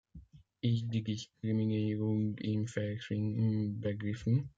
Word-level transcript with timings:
Ist 0.61 0.87
die 0.91 1.03
Diskriminierung 1.03 2.35
im 2.39 2.65
Verschwinden 2.67 3.79
begriffen? 3.79 4.49